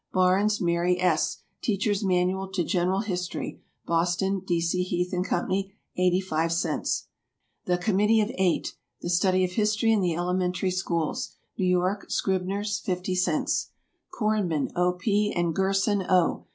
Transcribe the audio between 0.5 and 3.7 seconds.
MARY S. "Teachers' Manual to General History."